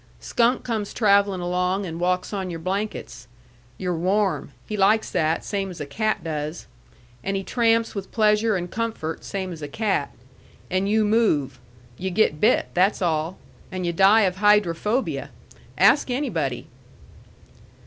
Skunk 0.19 0.63
comes 0.63 0.95
travelling 0.95 1.41
along 1.41 1.85
and 1.85 1.99
walks 1.99 2.33
on 2.33 2.49
your 2.49 2.59
blankets. 2.59 3.27
You're 3.77 3.93
warm. 3.95 4.51
He 4.65 4.75
likes 4.75 5.11
that, 5.11 5.45
same 5.45 5.69
as 5.69 5.79
a 5.79 5.85
cat 5.85 6.23
does. 6.23 6.65
And 7.23 7.37
he 7.37 7.43
tramps 7.43 7.93
with 7.93 8.11
pleasure 8.11 8.55
and 8.55 8.71
comfort, 8.71 9.23
same 9.23 9.53
as 9.53 9.61
a 9.61 9.67
cat. 9.67 10.09
And 10.71 10.89
you 10.89 11.05
move. 11.05 11.59
You 11.99 12.09
get 12.09 12.41
bit, 12.41 12.69
that's 12.73 13.03
all. 13.03 13.37
And 13.71 13.85
you 13.85 13.93
die 13.93 14.21
of 14.21 14.37
hydrophobia. 14.37 15.29
Ask 15.77 16.09
anybody." 16.09 16.65